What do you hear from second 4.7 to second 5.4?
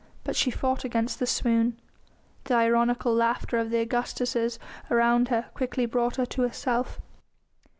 round